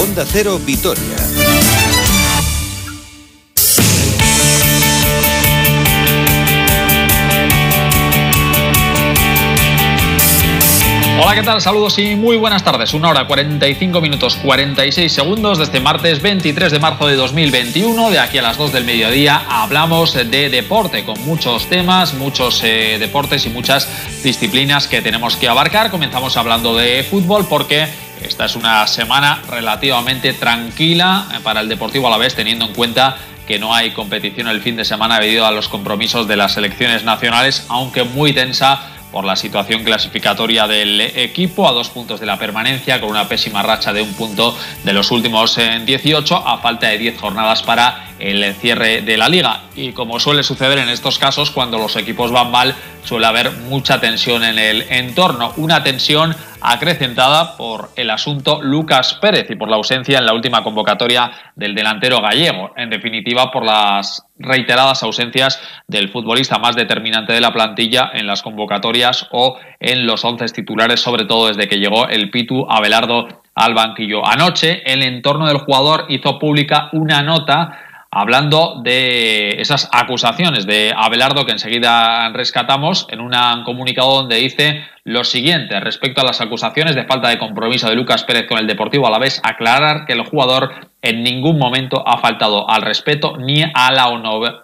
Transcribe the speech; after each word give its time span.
Onda 0.00 0.24
Cero 0.24 0.58
Vitoria. 0.58 1.73
¿Qué 11.34 11.42
tal? 11.42 11.60
Saludos 11.60 11.98
y 11.98 12.14
muy 12.14 12.36
buenas 12.36 12.62
tardes. 12.62 12.94
Una 12.94 13.08
hora 13.08 13.26
45 13.26 14.00
minutos 14.00 14.36
46 14.36 15.12
segundos 15.12 15.58
de 15.58 15.64
este 15.64 15.80
martes 15.80 16.22
23 16.22 16.70
de 16.70 16.78
marzo 16.78 17.08
de 17.08 17.16
2021. 17.16 18.10
De 18.10 18.20
aquí 18.20 18.38
a 18.38 18.42
las 18.42 18.56
2 18.56 18.72
del 18.72 18.84
mediodía 18.84 19.42
hablamos 19.48 20.14
de 20.14 20.48
deporte 20.48 21.04
con 21.04 21.20
muchos 21.24 21.66
temas, 21.68 22.14
muchos 22.14 22.62
eh, 22.62 22.98
deportes 23.00 23.46
y 23.46 23.50
muchas 23.50 23.88
disciplinas 24.22 24.86
que 24.86 25.02
tenemos 25.02 25.34
que 25.34 25.48
abarcar. 25.48 25.90
Comenzamos 25.90 26.36
hablando 26.36 26.76
de 26.76 27.02
fútbol 27.02 27.46
porque 27.48 27.88
esta 28.22 28.44
es 28.44 28.54
una 28.54 28.86
semana 28.86 29.42
relativamente 29.50 30.34
tranquila 30.34 31.26
para 31.42 31.62
el 31.62 31.68
Deportivo 31.68 32.06
a 32.06 32.10
la 32.10 32.16
vez, 32.16 32.36
teniendo 32.36 32.66
en 32.66 32.74
cuenta 32.74 33.16
que 33.48 33.58
no 33.58 33.74
hay 33.74 33.90
competición 33.90 34.46
el 34.46 34.62
fin 34.62 34.76
de 34.76 34.84
semana 34.84 35.18
debido 35.18 35.44
a 35.44 35.50
los 35.50 35.68
compromisos 35.68 36.28
de 36.28 36.36
las 36.36 36.52
selecciones 36.52 37.02
nacionales, 37.02 37.66
aunque 37.68 38.04
muy 38.04 38.32
tensa 38.32 38.94
por 39.14 39.24
la 39.24 39.36
situación 39.36 39.84
clasificatoria 39.84 40.66
del 40.66 41.00
equipo 41.00 41.68
a 41.68 41.72
dos 41.72 41.88
puntos 41.88 42.18
de 42.18 42.26
la 42.26 42.36
permanencia 42.36 43.00
con 43.00 43.10
una 43.10 43.28
pésima 43.28 43.62
racha 43.62 43.92
de 43.92 44.02
un 44.02 44.12
punto 44.14 44.58
de 44.82 44.92
los 44.92 45.12
últimos 45.12 45.56
18 45.56 46.34
eh, 46.34 46.42
a 46.44 46.58
falta 46.58 46.88
de 46.88 46.98
10 46.98 47.20
jornadas 47.20 47.62
para 47.62 48.08
el 48.24 48.54
cierre 48.54 49.02
de 49.02 49.16
la 49.16 49.28
liga. 49.28 49.62
Y 49.76 49.92
como 49.92 50.18
suele 50.18 50.42
suceder 50.42 50.78
en 50.78 50.88
estos 50.88 51.18
casos, 51.18 51.50
cuando 51.50 51.78
los 51.78 51.96
equipos 51.96 52.32
van 52.32 52.50
mal, 52.50 52.74
suele 53.04 53.26
haber 53.26 53.50
mucha 53.50 54.00
tensión 54.00 54.44
en 54.44 54.58
el 54.58 54.82
entorno. 54.90 55.52
Una 55.56 55.82
tensión 55.82 56.34
acrecentada 56.60 57.56
por 57.58 57.90
el 57.96 58.08
asunto 58.08 58.62
Lucas 58.62 59.14
Pérez 59.20 59.50
y 59.50 59.56
por 59.56 59.68
la 59.68 59.76
ausencia 59.76 60.18
en 60.18 60.24
la 60.24 60.32
última 60.32 60.62
convocatoria 60.62 61.30
del 61.54 61.74
delantero 61.74 62.22
gallego. 62.22 62.72
En 62.76 62.88
definitiva, 62.88 63.50
por 63.50 63.66
las 63.66 64.26
reiteradas 64.38 65.02
ausencias 65.02 65.60
del 65.86 66.08
futbolista 66.08 66.58
más 66.58 66.74
determinante 66.74 67.34
de 67.34 67.42
la 67.42 67.52
plantilla 67.52 68.10
en 68.14 68.26
las 68.26 68.42
convocatorias 68.42 69.28
o 69.32 69.58
en 69.78 70.06
los 70.06 70.24
once 70.24 70.46
titulares, 70.46 71.00
sobre 71.00 71.26
todo 71.26 71.48
desde 71.48 71.68
que 71.68 71.78
llegó 71.78 72.08
el 72.08 72.30
Pitu 72.30 72.66
Abelardo 72.70 73.42
al 73.54 73.74
banquillo. 73.74 74.26
Anoche, 74.26 74.82
el 74.90 75.02
entorno 75.02 75.46
del 75.46 75.58
jugador 75.58 76.06
hizo 76.08 76.38
pública 76.38 76.88
una 76.92 77.22
nota 77.22 77.83
hablando 78.14 78.80
de 78.82 79.60
esas 79.60 79.88
acusaciones 79.92 80.66
de 80.66 80.92
Abelardo 80.96 81.44
que 81.44 81.52
enseguida 81.52 82.28
rescatamos 82.30 83.06
en 83.10 83.20
un 83.20 83.34
comunicado 83.64 84.14
donde 84.14 84.36
dice 84.36 84.84
lo 85.04 85.22
siguiente 85.22 85.78
respecto 85.80 86.22
a 86.22 86.24
las 86.24 86.40
acusaciones 86.40 86.94
de 86.94 87.04
falta 87.04 87.28
de 87.28 87.38
compromiso 87.38 87.88
de 87.88 87.94
Lucas 87.94 88.24
Pérez 88.24 88.46
con 88.48 88.58
el 88.58 88.66
Deportivo 88.66 89.06
a 89.06 89.10
la 89.10 89.18
vez 89.18 89.38
aclarar 89.44 90.06
que 90.06 90.14
el 90.14 90.22
jugador 90.22 90.72
en 91.02 91.22
ningún 91.22 91.58
momento 91.58 92.02
ha 92.08 92.16
faltado 92.18 92.68
al 92.70 92.80
respeto 92.80 93.36
ni 93.36 93.62
a 93.62 93.92
la 93.92 94.08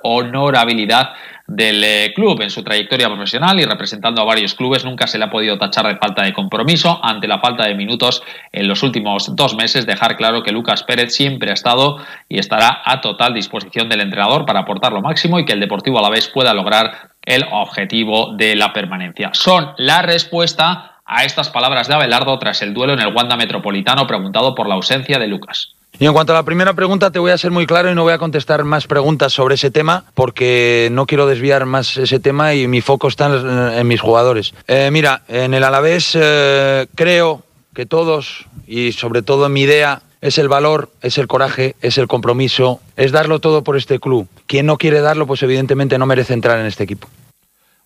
honorabilidad 0.02 1.10
del 1.46 1.82
eh, 1.82 2.12
club 2.14 2.40
en 2.42 2.48
su 2.48 2.62
trayectoria 2.62 3.08
profesional 3.08 3.58
y 3.58 3.64
representando 3.64 4.22
a 4.22 4.24
varios 4.24 4.54
clubes 4.54 4.84
nunca 4.84 5.08
se 5.08 5.18
le 5.18 5.24
ha 5.24 5.30
podido 5.30 5.58
tachar 5.58 5.88
de 5.88 5.96
falta 5.96 6.22
de 6.22 6.32
compromiso 6.32 7.00
ante 7.02 7.26
la 7.26 7.40
falta 7.40 7.66
de 7.66 7.74
minutos 7.74 8.22
en 8.52 8.68
los 8.68 8.84
últimos 8.84 9.34
dos 9.34 9.56
meses. 9.56 9.84
Dejar 9.84 10.16
claro 10.16 10.44
que 10.44 10.52
Lucas 10.52 10.84
Pérez 10.84 11.12
siempre 11.12 11.50
ha 11.50 11.54
estado 11.54 11.98
y 12.28 12.38
estará 12.38 12.80
a 12.84 13.00
total 13.00 13.34
disposición 13.34 13.88
del 13.88 14.00
entrenador 14.00 14.46
para 14.46 14.60
aportar 14.60 14.92
lo 14.92 15.02
máximo 15.02 15.40
y 15.40 15.44
que 15.44 15.52
el 15.52 15.60
Deportivo 15.60 15.98
a 15.98 16.02
la 16.02 16.10
vez 16.10 16.28
pueda 16.28 16.54
lograr 16.54 17.09
el 17.30 17.46
objetivo 17.52 18.32
de 18.34 18.56
la 18.56 18.72
permanencia 18.72 19.30
son 19.32 19.70
la 19.76 20.02
respuesta 20.02 20.96
a 21.06 21.24
estas 21.24 21.48
palabras 21.48 21.86
de 21.86 21.94
Abelardo 21.94 22.36
tras 22.40 22.60
el 22.62 22.74
duelo 22.74 22.92
en 22.92 23.00
el 23.00 23.14
Wanda 23.14 23.36
Metropolitano 23.36 24.06
preguntado 24.06 24.54
por 24.54 24.68
la 24.68 24.74
ausencia 24.74 25.18
de 25.18 25.28
Lucas. 25.28 25.74
Y 25.98 26.06
en 26.06 26.12
cuanto 26.12 26.32
a 26.32 26.36
la 26.36 26.44
primera 26.44 26.72
pregunta, 26.74 27.10
te 27.10 27.18
voy 27.18 27.30
a 27.30 27.38
ser 27.38 27.50
muy 27.50 27.66
claro 27.66 27.90
y 27.90 27.94
no 27.94 28.02
voy 28.02 28.12
a 28.12 28.18
contestar 28.18 28.64
más 28.64 28.86
preguntas 28.86 29.32
sobre 29.32 29.54
ese 29.54 29.70
tema 29.70 30.04
porque 30.14 30.88
no 30.90 31.06
quiero 31.06 31.26
desviar 31.26 31.66
más 31.66 31.96
ese 31.96 32.18
tema 32.18 32.54
y 32.54 32.66
mi 32.66 32.80
foco 32.80 33.06
está 33.06 33.78
en, 33.78 33.86
mis 33.86 34.00
jugadores. 34.00 34.54
Eh, 34.66 34.90
mira, 34.92 35.22
en 35.28 35.54
el 35.54 35.62
Alavés 35.62 36.16
eh, 36.20 36.86
creo 36.96 37.42
que 37.74 37.86
todos 37.86 38.46
y 38.66 38.92
sobre 38.92 39.22
todo 39.22 39.48
mi 39.48 39.62
idea 39.62 40.02
es 40.20 40.38
el 40.38 40.48
valor, 40.48 40.90
es 41.00 41.18
el 41.18 41.28
coraje, 41.28 41.76
es 41.80 41.96
el 41.98 42.08
compromiso, 42.08 42.80
es 42.96 43.12
darlo 43.12 43.38
todo 43.38 43.62
por 43.62 43.76
este 43.76 44.00
club. 44.00 44.28
Quien 44.46 44.66
no 44.66 44.78
quiere 44.78 45.00
darlo, 45.00 45.26
pues 45.26 45.42
evidentemente 45.42 45.98
no 45.98 46.06
merece 46.06 46.34
entrar 46.34 46.58
en 46.60 46.66
este 46.66 46.84
equipo. 46.84 47.08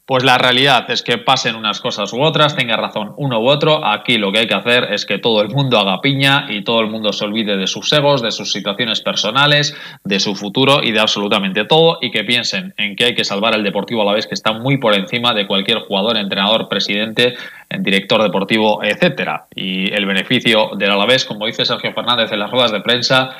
Pues 0.06 0.22
la 0.22 0.36
realidad 0.36 0.90
es 0.90 1.02
que 1.02 1.16
pasen 1.16 1.56
unas 1.56 1.80
cosas 1.80 2.12
u 2.12 2.20
otras, 2.20 2.54
tenga 2.54 2.76
razón 2.76 3.14
uno 3.16 3.40
u 3.40 3.48
otro, 3.48 3.86
aquí 3.86 4.18
lo 4.18 4.32
que 4.32 4.40
hay 4.40 4.46
que 4.46 4.54
hacer 4.54 4.92
es 4.92 5.06
que 5.06 5.18
todo 5.18 5.40
el 5.40 5.48
mundo 5.48 5.78
haga 5.78 6.02
piña 6.02 6.44
y 6.50 6.62
todo 6.62 6.82
el 6.82 6.90
mundo 6.90 7.14
se 7.14 7.24
olvide 7.24 7.56
de 7.56 7.66
sus 7.66 7.90
egos, 7.90 8.20
de 8.20 8.30
sus 8.30 8.52
situaciones 8.52 9.00
personales, 9.00 9.74
de 10.04 10.20
su 10.20 10.34
futuro 10.34 10.82
y 10.82 10.92
de 10.92 11.00
absolutamente 11.00 11.64
todo 11.64 11.96
y 12.02 12.10
que 12.10 12.22
piensen 12.22 12.74
en 12.76 12.96
que 12.96 13.06
hay 13.06 13.14
que 13.14 13.24
salvar 13.24 13.54
al 13.54 13.64
Deportivo 13.64 14.02
a 14.02 14.04
la 14.04 14.12
vez 14.12 14.26
que 14.26 14.34
está 14.34 14.52
muy 14.52 14.76
por 14.76 14.94
encima 14.94 15.32
de 15.32 15.46
cualquier 15.46 15.78
jugador, 15.78 16.18
entrenador, 16.18 16.68
presidente, 16.68 17.34
director 17.80 18.22
deportivo, 18.22 18.84
etcétera. 18.84 19.46
Y 19.54 19.90
el 19.90 20.04
beneficio 20.04 20.72
del 20.76 20.90
Alavés, 20.90 21.24
como 21.24 21.46
dice 21.46 21.64
Sergio 21.64 21.94
Fernández 21.94 22.30
en 22.30 22.40
las 22.40 22.50
ruedas 22.50 22.72
de 22.72 22.82
prensa, 22.82 23.30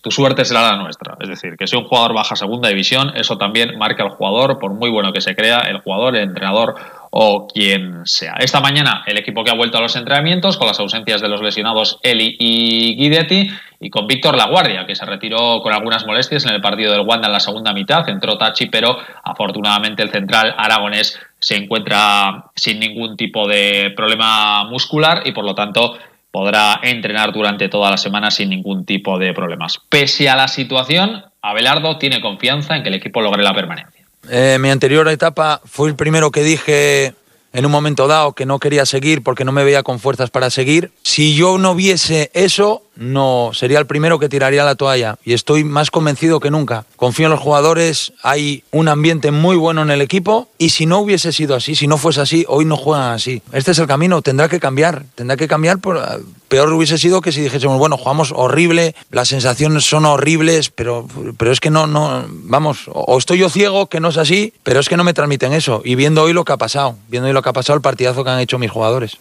tu 0.00 0.10
suerte 0.10 0.44
será 0.44 0.62
la 0.62 0.76
nuestra. 0.76 1.16
Es 1.20 1.28
decir, 1.28 1.56
que 1.56 1.66
si 1.66 1.76
un 1.76 1.84
jugador 1.84 2.14
baja 2.14 2.36
segunda 2.36 2.68
división, 2.68 3.12
eso 3.16 3.36
también 3.38 3.76
marca 3.78 4.02
al 4.02 4.10
jugador, 4.10 4.58
por 4.58 4.72
muy 4.72 4.90
bueno 4.90 5.12
que 5.12 5.20
se 5.20 5.34
crea, 5.34 5.60
el 5.60 5.78
jugador, 5.78 6.16
el 6.16 6.22
entrenador 6.22 6.76
o 7.14 7.46
quien 7.46 8.06
sea. 8.06 8.36
Esta 8.38 8.60
mañana 8.60 9.02
el 9.06 9.18
equipo 9.18 9.44
que 9.44 9.50
ha 9.50 9.54
vuelto 9.54 9.76
a 9.76 9.82
los 9.82 9.96
entrenamientos 9.96 10.56
con 10.56 10.66
las 10.66 10.80
ausencias 10.80 11.20
de 11.20 11.28
los 11.28 11.42
lesionados 11.42 11.98
Eli 12.02 12.36
y 12.38 12.96
Guidetti 12.96 13.50
y 13.80 13.90
con 13.90 14.06
Víctor 14.06 14.34
Laguardia, 14.36 14.86
que 14.86 14.94
se 14.94 15.04
retiró 15.04 15.60
con 15.60 15.74
algunas 15.74 16.06
molestias 16.06 16.46
en 16.46 16.54
el 16.54 16.62
partido 16.62 16.92
del 16.92 17.06
Wanda 17.06 17.26
en 17.26 17.32
la 17.32 17.40
segunda 17.40 17.74
mitad, 17.74 18.08
entró 18.08 18.38
Tachi, 18.38 18.66
pero 18.66 18.96
afortunadamente 19.24 20.02
el 20.02 20.10
central 20.10 20.54
aragonés 20.56 21.20
se 21.38 21.56
encuentra 21.56 22.44
sin 22.54 22.78
ningún 22.78 23.16
tipo 23.16 23.46
de 23.46 23.92
problema 23.94 24.64
muscular 24.64 25.22
y 25.26 25.32
por 25.32 25.44
lo 25.44 25.54
tanto 25.54 25.98
podrá 26.32 26.80
entrenar 26.82 27.32
durante 27.32 27.68
toda 27.68 27.90
la 27.90 27.98
semana 27.98 28.32
sin 28.32 28.48
ningún 28.48 28.84
tipo 28.84 29.18
de 29.18 29.32
problemas. 29.34 29.78
Pese 29.88 30.28
a 30.28 30.34
la 30.34 30.48
situación, 30.48 31.24
Abelardo 31.42 31.98
tiene 31.98 32.20
confianza 32.20 32.74
en 32.74 32.82
que 32.82 32.88
el 32.88 32.96
equipo 32.96 33.20
logre 33.20 33.44
la 33.44 33.54
permanencia. 33.54 34.04
Eh, 34.28 34.56
mi 34.58 34.70
anterior 34.70 35.06
etapa 35.08 35.60
fue 35.64 35.88
el 35.88 35.94
primero 35.94 36.30
que 36.30 36.42
dije 36.42 37.14
en 37.52 37.66
un 37.66 37.72
momento 37.72 38.08
dado 38.08 38.32
que 38.32 38.46
no 38.46 38.58
quería 38.58 38.86
seguir 38.86 39.22
porque 39.22 39.44
no 39.44 39.52
me 39.52 39.62
veía 39.62 39.82
con 39.82 40.00
fuerzas 40.00 40.30
para 40.30 40.48
seguir. 40.48 40.90
Si 41.02 41.34
yo 41.36 41.58
no 41.58 41.74
viese 41.74 42.30
eso, 42.32 42.82
no 42.96 43.50
sería 43.54 43.78
el 43.78 43.86
primero 43.86 44.18
que 44.18 44.28
tiraría 44.28 44.64
la 44.64 44.74
toalla 44.74 45.16
y 45.24 45.32
estoy 45.32 45.64
más 45.64 45.90
convencido 45.90 46.40
que 46.40 46.50
nunca. 46.50 46.84
Confío 46.96 47.26
en 47.26 47.32
los 47.32 47.40
jugadores, 47.40 48.12
hay 48.22 48.64
un 48.70 48.88
ambiente 48.88 49.30
muy 49.30 49.56
bueno 49.56 49.82
en 49.82 49.90
el 49.90 50.02
equipo 50.02 50.48
y 50.58 50.70
si 50.70 50.86
no 50.86 50.98
hubiese 50.98 51.32
sido 51.32 51.54
así, 51.54 51.74
si 51.74 51.86
no 51.86 51.98
fuese 51.98 52.20
así, 52.20 52.44
hoy 52.48 52.64
no 52.64 52.76
juegan 52.76 53.12
así. 53.12 53.42
Este 53.52 53.72
es 53.72 53.78
el 53.78 53.86
camino, 53.86 54.22
tendrá 54.22 54.48
que 54.48 54.60
cambiar, 54.60 55.04
tendrá 55.14 55.36
que 55.36 55.48
cambiar. 55.48 55.78
Por, 55.78 56.00
peor 56.48 56.72
hubiese 56.72 56.98
sido 56.98 57.20
que 57.20 57.32
si 57.32 57.40
dijésemos, 57.40 57.78
bueno, 57.78 57.96
jugamos 57.96 58.32
horrible, 58.36 58.94
las 59.10 59.28
sensaciones 59.28 59.84
son 59.84 60.04
horribles, 60.04 60.70
pero, 60.70 61.06
pero 61.38 61.50
es 61.50 61.60
que 61.60 61.70
no, 61.70 61.86
no, 61.86 62.26
vamos, 62.28 62.90
o 62.92 63.16
estoy 63.16 63.38
yo 63.38 63.48
ciego 63.48 63.86
que 63.86 64.00
no 64.00 64.08
es 64.08 64.18
así, 64.18 64.52
pero 64.62 64.80
es 64.80 64.88
que 64.88 64.96
no 64.96 65.04
me 65.04 65.14
transmiten 65.14 65.52
eso. 65.52 65.82
Y 65.84 65.94
viendo 65.94 66.22
hoy 66.22 66.32
lo 66.32 66.44
que 66.44 66.52
ha 66.52 66.58
pasado, 66.58 66.96
viendo 67.08 67.28
hoy 67.28 67.34
lo 67.34 67.42
que 67.42 67.48
ha 67.48 67.54
pasado, 67.54 67.76
el 67.76 67.82
partidazo 67.82 68.24
que 68.24 68.30
han 68.30 68.40
hecho 68.40 68.58
mis 68.58 68.70
jugadores. 68.70 69.18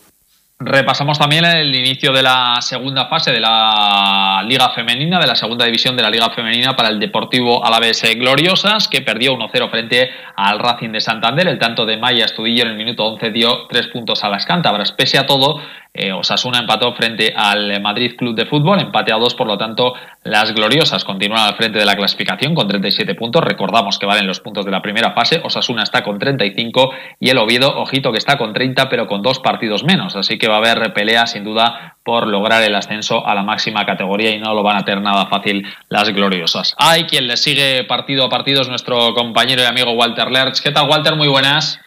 Repasamos 0.63 1.17
también 1.17 1.43
el 1.43 1.75
inicio 1.75 2.11
de 2.11 2.21
la 2.21 2.57
segunda 2.61 3.07
fase 3.07 3.31
de 3.31 3.39
la 3.39 4.43
Liga 4.45 4.69
Femenina, 4.69 5.19
de 5.19 5.25
la 5.25 5.35
segunda 5.35 5.65
división 5.65 5.97
de 5.97 6.03
la 6.03 6.09
Liga 6.11 6.29
Femenina 6.29 6.75
para 6.75 6.89
el 6.89 6.99
Deportivo 6.99 7.65
Alavés 7.65 8.03
Gloriosas, 8.15 8.87
que 8.87 9.01
perdió 9.01 9.33
1-0 9.35 9.71
frente 9.71 10.11
al 10.35 10.59
Racing 10.59 10.89
de 10.89 11.01
Santander. 11.01 11.47
El 11.47 11.57
tanto 11.57 11.87
de 11.87 11.97
Maya 11.97 12.25
Estudillo 12.25 12.63
en 12.63 12.69
el 12.69 12.77
minuto 12.77 13.05
11 13.05 13.31
dio 13.31 13.65
tres 13.69 13.87
puntos 13.87 14.23
a 14.23 14.29
las 14.29 14.45
cántabras. 14.45 14.91
Pese 14.91 15.17
a 15.17 15.25
todo, 15.25 15.59
eh, 15.93 16.13
Osasuna 16.13 16.59
empató 16.59 16.93
frente 16.93 17.33
al 17.35 17.81
Madrid 17.81 18.15
Club 18.17 18.33
de 18.33 18.45
Fútbol, 18.45 18.79
empate 18.79 19.11
a 19.11 19.17
dos, 19.17 19.35
por 19.35 19.45
lo 19.45 19.57
tanto, 19.57 19.93
las 20.23 20.53
gloriosas 20.53 21.03
continúan 21.03 21.41
al 21.41 21.55
frente 21.55 21.79
de 21.79 21.85
la 21.85 21.97
clasificación 21.97 22.55
con 22.55 22.69
37 22.69 23.13
puntos. 23.15 23.43
Recordamos 23.43 23.99
que 23.99 24.05
valen 24.05 24.25
los 24.25 24.39
puntos 24.39 24.63
de 24.63 24.71
la 24.71 24.81
primera 24.81 25.11
fase. 25.11 25.41
Osasuna 25.43 25.83
está 25.83 26.01
con 26.01 26.17
35 26.17 26.91
y 27.19 27.29
el 27.29 27.37
Oviedo, 27.37 27.77
ojito 27.77 28.13
que 28.13 28.19
está 28.19 28.37
con 28.37 28.53
30, 28.53 28.87
pero 28.87 29.05
con 29.05 29.21
dos 29.21 29.39
partidos 29.39 29.83
menos. 29.83 30.15
Así 30.15 30.37
que 30.37 30.47
va 30.47 30.55
a 30.55 30.57
haber 30.59 30.93
pelea 30.93 31.27
sin 31.27 31.43
duda 31.43 31.97
por 32.05 32.25
lograr 32.25 32.63
el 32.63 32.73
ascenso 32.73 33.27
a 33.27 33.35
la 33.35 33.43
máxima 33.43 33.85
categoría 33.85 34.31
y 34.31 34.39
no 34.39 34.53
lo 34.53 34.63
van 34.63 34.77
a 34.77 34.85
tener 34.85 35.03
nada 35.03 35.25
fácil 35.25 35.67
las 35.89 36.09
gloriosas. 36.13 36.73
Hay 36.77 37.03
quien 37.03 37.27
le 37.27 37.35
sigue 37.35 37.83
partido 37.83 38.23
a 38.23 38.29
partido, 38.29 38.61
es 38.61 38.69
nuestro 38.69 39.13
compañero 39.13 39.61
y 39.61 39.65
amigo 39.65 39.91
Walter 39.91 40.31
Lerch. 40.31 40.63
¿Qué 40.63 40.71
tal, 40.71 40.89
Walter? 40.89 41.17
Muy 41.17 41.27
buenas. 41.27 41.81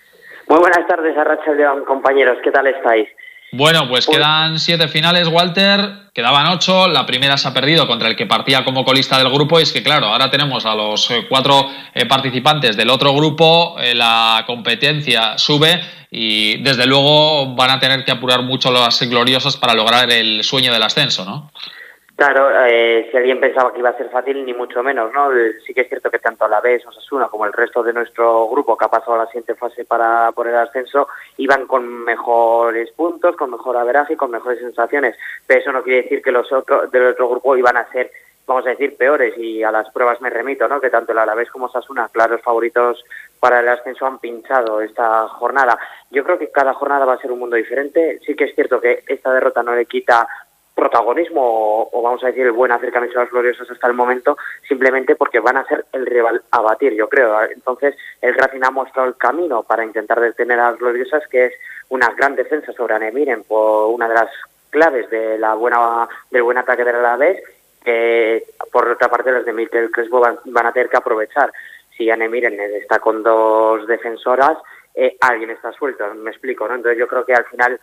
Muy 0.47 0.59
buenas 0.59 0.87
tardes 0.87 1.17
a 1.17 1.25
Rachel 1.25 1.57
León, 1.57 1.85
compañeros. 1.87 2.37
¿Qué 2.45 2.51
tal 2.51 2.67
estáis? 2.67 3.09
Bueno, 3.57 3.89
pues, 3.89 4.07
pues, 4.07 4.17
quedan 4.17 4.59
siete 4.59 4.89
finales, 4.89 5.29
Walter. 5.29 6.11
Quedaban 6.13 6.47
ocho. 6.49 6.89
La 6.89 7.07
primera 7.07 7.37
se 7.37 7.47
ha 7.47 7.55
perdido 7.55 7.87
contra 7.87 8.09
el 8.09 8.17
que 8.17 8.27
partía 8.27 8.65
como 8.65 8.85
colista 8.85 9.17
del 9.17 9.31
grupo. 9.31 9.61
Y 9.61 9.63
es 9.63 9.73
que, 9.73 9.83
claro, 9.83 10.07
ahora 10.07 10.29
tenemos 10.29 10.67
a 10.67 10.75
los 10.75 11.09
eh, 11.13 11.27
cuatro 11.29 11.71
eh, 11.95 12.05
participantes 12.07 12.77
del 12.77 12.91
otro 12.91 13.15
grupo. 13.15 13.77
Eh, 13.79 13.95
la 13.95 14.43
competencia 14.45 15.39
sube 15.39 15.81
y, 16.11 16.57
desde 16.63 16.87
luego, 16.87 17.55
van 17.55 17.71
a 17.71 17.79
tener 17.79 18.05
que 18.05 18.11
apurar 18.11 18.43
mucho 18.43 18.73
las 18.73 19.01
gloriosas 19.03 19.57
para 19.57 19.75
lograr 19.75 20.11
el 20.11 20.43
sueño 20.43 20.73
del 20.73 20.83
ascenso, 20.83 21.25
¿no? 21.25 21.53
Claro, 22.17 22.49
eh, 22.65 23.09
si 23.11 23.17
alguien 23.17 23.41
pensaba 23.41 23.73
que 23.73 23.81
iba 23.81 23.91
a 23.91 23.97
ser 23.97 24.09
fácil, 24.09 24.45
ni 24.45 24.55
mucho 24.55 24.85
menos, 24.85 25.13
¿no? 25.13 25.33
Eh, 25.37 25.55
sí 25.67 25.75
que 25.75 25.81
es 25.81 25.89
cierto 25.89 26.13
que 26.13 26.21
tanto 26.21 26.45
a 26.45 26.49
la 26.49 26.61
vez 26.61 26.87
Osasuna 26.87 27.27
como 27.27 27.45
el 27.45 27.53
resto 27.53 27.83
de 27.83 27.93
nuestro 27.93 28.49
grupo 28.49 28.77
que 28.77 28.85
ha 28.85 28.89
pasado 28.89 29.15
a 29.15 29.25
la 29.25 29.27
siguiente 29.27 29.57
fase 29.57 29.85
para 29.85 30.31
por 30.31 30.47
el 30.47 30.55
ascenso 30.55 31.09
iban 31.39 31.67
con 31.67 32.05
mejores 32.05 32.93
puntos, 32.93 33.35
con 33.35 33.51
mejor 33.51 33.77
averaje 33.77 34.17
con 34.17 34.31
mejores 34.31 34.61
sensaciones. 34.61 35.17
Pero 35.45 35.61
eso 35.61 35.73
no 35.73 35.83
quiere 35.83 36.03
decir 36.03 36.23
que 36.23 36.31
los 36.31 36.53
otros 36.53 36.89
del 36.93 37.07
otro 37.07 37.29
grupo 37.29 37.57
iban 37.57 37.77
a 37.77 37.91
ser, 37.91 38.13
vamos 38.47 38.65
a 38.67 38.71
decir, 38.71 38.97
peores 38.97 39.37
y 39.37 39.65
a 39.65 39.73
las 39.73 39.91
pruebas 39.91 40.21
me 40.21 40.31
remito, 40.31 40.69
¿no? 40.69 40.81
Que 40.81 40.91
tanto 40.91 41.11
el 41.11 41.19
Alavés 41.19 41.51
como 41.51 41.67
Osasuna, 41.67 42.09
claros 42.13 42.41
favoritos 42.43 43.05
para 43.41 43.59
el 43.59 43.69
ascenso, 43.69 44.07
han 44.07 44.21
pinchado 44.21 44.81
esta 44.81 45.27
jornada. 45.27 45.77
Yo 46.13 46.23
creo 46.23 46.39
que 46.39 46.53
cada 46.53 46.75
jornada 46.75 47.07
va 47.07 47.15
a 47.15 47.19
ser 47.19 47.33
un 47.33 47.41
mundo 47.41 47.57
diferente. 47.57 48.21
Sí 48.25 48.37
que 48.37 48.45
es 48.45 48.55
cierto 48.55 48.81
que 48.81 49.03
esta 49.09 49.33
derrota 49.33 49.65
no 49.65 49.75
le 49.75 49.87
quita 49.87 50.29
protagonismo 50.75 51.89
o, 51.93 52.03
vamos 52.03 52.23
a 52.25 52.29
decir 52.29 52.45
el 52.45 52.53
buen 52.53 52.73
acercamiento 52.73 53.19
a 53.19 53.23
los 53.23 53.31
gloriosos 53.31 53.71
hasta 53.71 53.87
el 53.87 53.95
momento 53.95 54.37
simplemente 54.67 55.15
porque 55.15 55.41
van 55.41 55.57
a 55.57 55.65
ser 55.67 55.85
el 55.93 56.05
rival 56.05 56.43
a 56.51 56.61
batir 56.61 56.95
yo 56.95 57.09
creo. 57.09 57.43
Entonces 57.45 57.97
el 58.21 58.35
Racing 58.35 58.63
ha 58.65 58.71
mostrado 58.71 59.09
el 59.09 59.17
camino 59.17 59.63
para 59.63 59.85
intentar 59.85 60.21
detener 60.21 60.59
a 60.59 60.71
las 60.71 60.79
gloriosas 60.79 61.27
que 61.29 61.47
es 61.47 61.53
una 61.89 62.11
gran 62.17 62.35
defensa 62.35 62.73
sobre 62.73 62.95
Anemiren 62.95 63.45
por 63.45 63.95
una 63.95 64.09
de 64.09 64.15
las 64.15 64.31
claves 64.71 65.09
de 65.11 65.39
la 65.39 65.55
buena 65.55 66.09
del 66.31 66.43
buen 66.43 66.59
ataque 66.59 66.85
de 66.85 66.93
la 66.93 67.17
vez 67.17 67.43
que 67.85 68.45
por 68.73 68.89
otra 68.89 69.09
parte 69.09 69.31
los 69.31 69.45
de 69.45 69.53
Mikel 69.53 69.91
Crespo 69.91 70.19
van, 70.19 70.67
a 70.67 70.73
tener 70.73 70.89
que 70.89 70.97
aprovechar. 70.97 71.53
Si 71.97 72.11
Anemiren 72.11 72.59
está 72.59 72.99
con 72.99 73.23
dos 73.23 73.87
defensoras 73.87 74.59
eh, 74.95 75.17
alguien 75.21 75.51
está 75.51 75.73
suelto 75.73 76.13
me 76.15 76.31
explico 76.31 76.67
no 76.67 76.75
entonces 76.75 76.99
yo 76.99 77.07
creo 77.07 77.25
que 77.25 77.35
al 77.35 77.45
final 77.45 77.79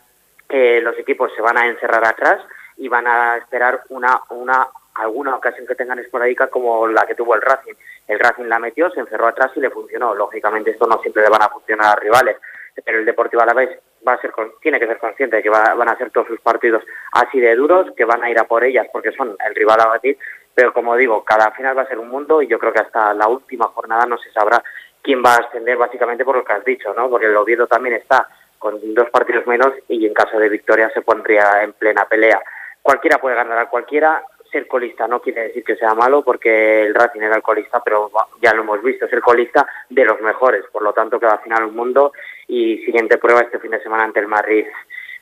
eh, 0.48 0.80
los 0.82 0.98
equipos 0.98 1.32
se 1.34 1.40
van 1.40 1.56
a 1.56 1.66
encerrar 1.66 2.04
atrás 2.04 2.42
y 2.76 2.88
van 2.88 3.06
a 3.06 3.36
esperar 3.36 3.82
una, 3.88 4.20
una 4.30 4.68
alguna 4.94 5.36
ocasión 5.36 5.66
que 5.66 5.74
tengan 5.74 5.98
esporádica 5.98 6.48
como 6.48 6.86
la 6.86 7.06
que 7.06 7.14
tuvo 7.14 7.34
el 7.34 7.42
Racing. 7.42 7.74
El 8.06 8.18
Racing 8.18 8.44
la 8.44 8.58
metió, 8.58 8.90
se 8.90 9.00
encerró 9.00 9.26
atrás 9.26 9.50
y 9.56 9.60
le 9.60 9.70
funcionó. 9.70 10.14
Lógicamente 10.14 10.70
esto 10.70 10.86
no 10.86 10.98
siempre 11.00 11.22
le 11.22 11.30
van 11.30 11.42
a 11.42 11.48
funcionar 11.48 11.96
a 11.96 12.00
rivales, 12.00 12.36
pero 12.84 12.98
el 12.98 13.06
Deportivo 13.06 13.42
a 13.42 13.46
la 13.46 13.54
vez 13.54 13.78
va 14.06 14.14
a 14.14 14.20
ser 14.20 14.32
tiene 14.60 14.80
que 14.80 14.86
ser 14.86 14.98
consciente 14.98 15.36
de 15.36 15.42
que 15.42 15.50
van 15.50 15.88
a 15.88 15.96
ser 15.96 16.10
todos 16.10 16.26
sus 16.26 16.40
partidos 16.40 16.82
así 17.12 17.40
de 17.40 17.54
duros, 17.54 17.92
que 17.96 18.04
van 18.04 18.22
a 18.22 18.30
ir 18.30 18.38
a 18.38 18.44
por 18.44 18.64
ellas 18.64 18.86
porque 18.92 19.12
son 19.12 19.36
el 19.46 19.54
rival 19.54 19.80
a 19.80 19.86
batir, 19.86 20.18
pero 20.54 20.72
como 20.72 20.96
digo, 20.96 21.24
cada 21.24 21.52
final 21.52 21.78
va 21.78 21.82
a 21.82 21.88
ser 21.88 21.98
un 21.98 22.08
mundo 22.08 22.42
y 22.42 22.48
yo 22.48 22.58
creo 22.58 22.72
que 22.72 22.80
hasta 22.80 23.14
la 23.14 23.28
última 23.28 23.66
jornada 23.68 24.06
no 24.06 24.18
se 24.18 24.30
sabrá 24.32 24.62
quién 25.02 25.22
va 25.24 25.34
a 25.34 25.38
ascender 25.38 25.76
básicamente 25.76 26.24
por 26.24 26.36
lo 26.36 26.44
que 26.44 26.52
has 26.52 26.64
dicho, 26.64 26.92
¿no? 26.94 27.08
Porque 27.08 27.26
el 27.26 27.36
Oviedo 27.36 27.66
también 27.66 27.94
está 27.94 28.28
con 28.58 28.78
dos 28.94 29.10
partidos 29.10 29.46
menos 29.46 29.72
y 29.88 30.06
en 30.06 30.14
caso 30.14 30.38
de 30.38 30.48
victoria 30.48 30.90
se 30.90 31.02
pondría 31.02 31.62
en 31.62 31.72
plena 31.72 32.04
pelea 32.04 32.40
cualquiera 32.82 33.18
puede 33.18 33.36
ganar 33.36 33.58
a 33.58 33.68
cualquiera. 33.68 34.22
Ser 34.50 34.66
colista 34.66 35.08
no 35.08 35.22
quiere 35.22 35.44
decir 35.44 35.64
que 35.64 35.76
sea 35.76 35.94
malo 35.94 36.22
porque 36.22 36.82
el 36.82 36.94
Racing 36.94 37.22
era 37.22 37.36
el 37.36 37.42
colista, 37.42 37.80
pero 37.82 38.10
ya 38.42 38.52
lo 38.52 38.62
hemos 38.62 38.82
visto, 38.82 39.06
es 39.06 39.12
el 39.14 39.22
colista 39.22 39.66
de 39.88 40.04
los 40.04 40.20
mejores, 40.20 40.64
por 40.70 40.82
lo 40.82 40.92
tanto 40.92 41.18
que 41.18 41.24
va 41.24 41.34
a 41.34 41.38
final 41.38 41.64
un 41.64 41.74
mundo 41.74 42.12
y 42.48 42.76
siguiente 42.84 43.16
prueba 43.16 43.40
este 43.40 43.58
fin 43.60 43.70
de 43.70 43.82
semana 43.82 44.04
ante 44.04 44.20
el 44.20 44.26
Madrid 44.26 44.66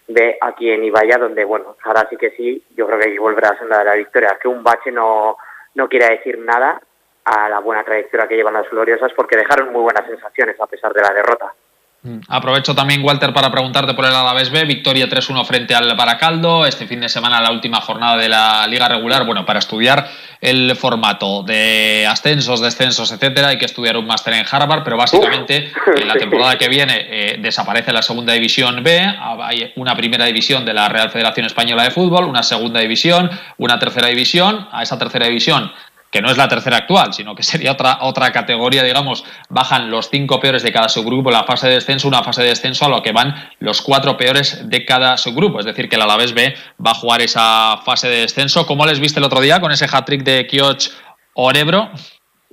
de 0.09 0.37
aquí 0.41 0.69
en 0.71 0.83
Ibaya, 0.83 1.19
donde 1.19 1.45
bueno, 1.45 1.77
ahora 1.85 2.09
sí 2.11 2.17
que 2.17 2.33
sí, 2.33 2.65
yo 2.75 2.87
creo 2.87 2.99
que 2.99 3.07
hay 3.07 3.13
que 3.13 3.21
volver 3.21 3.45
a 3.45 3.65
la 3.65 3.85
la 3.85 3.95
victoria, 3.95 4.37
que 4.41 4.49
un 4.49 4.65
bache 4.65 4.91
no, 4.91 5.37
no 5.75 5.89
quiere 5.89 6.11
decir 6.11 6.39
nada 6.39 6.81
a 7.25 7.49
la 7.49 7.61
buena 7.61 7.85
trayectoria 7.85 8.27
que 8.27 8.35
llevan 8.35 8.55
las 8.55 8.69
gloriosas 8.69 9.13
porque 9.15 9.37
dejaron 9.37 9.73
muy 9.73 9.83
buenas 9.83 10.07
sensaciones 10.07 10.61
a 10.61 10.67
pesar 10.67 10.93
de 10.93 11.03
la 11.03 11.15
derrota. 11.15 11.55
Mm. 12.03 12.21
Aprovecho 12.29 12.75
también, 12.75 13.05
Walter, 13.05 13.35
para 13.35 13.51
preguntarte 13.51 13.93
por 13.93 14.07
el 14.07 14.15
Alavés 14.15 14.51
B. 14.51 14.65
Victoria 14.65 15.07
3-1 15.07 15.45
frente 15.45 15.75
al 15.75 15.95
Baracaldo. 15.97 16.65
Este 16.65 16.87
fin 16.87 17.01
de 17.01 17.11
semana, 17.11 17.43
la 17.43 17.53
última 17.53 17.81
jornada 17.83 18.17
de 18.17 18.29
la 18.29 18.67
Liga 18.67 18.89
Regular. 18.89 19.27
Bueno, 19.27 19.45
para 19.45 19.59
estudiar 19.59 20.09
el 20.41 20.75
formato 20.77 21.43
de 21.43 22.07
ascensos, 22.09 22.63
descensos, 22.63 23.13
etcétera, 23.13 23.49
hay 23.49 23.59
que 23.59 23.67
estudiar 23.67 23.99
un 23.99 24.07
máster 24.07 24.33
en 24.33 24.47
Harvard, 24.51 24.83
pero 24.83 24.97
básicamente 24.97 25.71
en 25.97 26.09
la 26.09 26.15
temporada 26.15 26.57
que 26.57 26.69
viene 26.69 26.95
eh, 26.99 27.37
desaparece 27.39 27.93
la 27.93 28.01
segunda 28.01 28.33
división 28.33 28.83
B. 28.83 28.99
Hay 29.43 29.73
una 29.77 29.95
primera 29.95 30.25
división 30.25 30.65
de 30.65 30.73
la 30.73 30.89
Real 30.89 31.11
Federación 31.11 31.45
Española 31.45 31.83
de 31.83 31.91
Fútbol, 31.91 32.25
una 32.25 32.43
segunda 32.43 32.81
división, 32.81 33.31
una 33.59 33.79
tercera 33.79 34.07
división. 34.07 34.69
A 34.73 34.83
esa 34.83 34.99
tercera 34.99 35.27
división 35.27 35.71
que 36.11 36.21
no 36.21 36.31
es 36.31 36.37
la 36.37 36.49
tercera 36.49 36.79
actual, 36.79 37.15
sino 37.15 37.35
que 37.35 37.43
sería 37.43 37.73
otra, 37.73 37.99
otra 38.03 38.33
categoría, 38.33 38.83
digamos, 38.83 39.25
bajan 39.49 39.91
los 39.91 40.11
cinco 40.11 40.41
peores 40.41 40.63
de 40.63 40.73
cada 40.73 40.89
subgrupo 40.89 41.31
la 41.31 41.45
fase 41.45 41.69
de 41.69 41.75
descenso, 41.75 42.09
una 42.09 42.23
fase 42.23 42.43
de 42.43 42.49
descenso 42.49 42.85
a 42.85 42.89
lo 42.89 43.03
que 43.03 43.13
van 43.13 43.35
los 43.61 43.81
cuatro 43.81 44.17
peores 44.17 44.69
de 44.69 44.85
cada 44.85 45.17
subgrupo. 45.17 45.61
Es 45.61 45.67
decir, 45.67 45.89
que 45.89 45.97
el 45.97 46.03
Alavés 46.03 46.35
B 46.35 46.55
va 46.85 46.91
a 46.91 46.95
jugar 46.95 47.23
esa 47.23 47.79
fase 47.85 48.09
de 48.09 48.21
descenso. 48.23 48.67
¿Cómo 48.67 48.87
les 48.87 48.99
viste 49.01 49.21
el 49.21 49.25
otro 49.25 49.41
día 49.41 49.61
con 49.61 49.71
ese 49.73 49.87
hat-trick 49.91 50.23
de 50.25 50.47
Kioch 50.47 50.91
Orebro? 51.35 51.91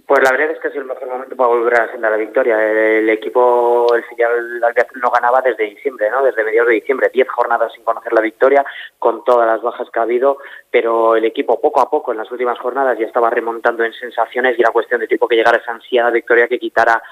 Pues 0.07 0.23
la 0.23 0.31
verdad 0.31 0.51
es 0.51 0.59
que 0.61 0.69
ha 0.69 0.71
sido 0.71 0.83
el 0.83 0.87
mejor 0.87 1.09
momento 1.09 1.35
para 1.35 1.49
volver 1.49 1.81
a 1.81 1.91
senda 1.91 2.09
la 2.09 2.15
victoria. 2.15 2.55
El, 2.65 3.09
equipo, 3.09 3.93
el 3.93 4.05
filial 4.05 4.61
no 5.01 5.11
ganaba 5.11 5.41
desde 5.41 5.65
diciembre, 5.65 6.09
¿no? 6.09 6.23
Desde 6.23 6.45
mediados 6.45 6.69
de 6.69 6.75
diciembre, 6.75 7.11
diez 7.13 7.27
jornadas 7.27 7.73
sin 7.73 7.83
conocer 7.83 8.13
la 8.13 8.21
victoria, 8.21 8.65
con 8.99 9.25
todas 9.25 9.45
las 9.45 9.61
bajas 9.61 9.89
que 9.91 9.99
ha 9.99 10.03
habido, 10.03 10.37
pero 10.71 11.17
el 11.17 11.25
equipo 11.25 11.59
poco 11.59 11.81
a 11.81 11.89
poco 11.89 12.13
en 12.13 12.19
las 12.19 12.31
últimas 12.31 12.57
jornadas 12.57 12.97
ya 12.97 13.05
estaba 13.05 13.29
remontando 13.29 13.83
en 13.83 13.91
sensaciones 13.91 14.57
y 14.57 14.61
era 14.61 14.71
cuestión 14.71 15.01
de 15.01 15.07
tiempo 15.07 15.27
que 15.27 15.35
llegara 15.35 15.57
esa 15.57 15.73
ansiada 15.73 16.09
victoria 16.09 16.47
que 16.47 16.57
quitara 16.57 17.03